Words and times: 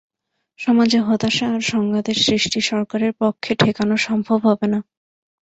সমাজে 0.59 0.99
হতাশা 0.99 1.45
আর 1.53 1.61
সংঘাতের 1.71 2.17
সৃষ্টি 2.21 2.59
সরকারের 2.61 3.13
পক্ষে 3.19 3.51
ঠেকানো 3.55 3.95
সম্ভব 3.97 4.39
হবে 4.45 4.67
না। 4.67 4.79